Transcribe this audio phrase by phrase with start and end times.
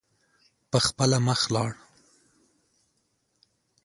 [0.71, 1.71] په خپله مخ لاړ.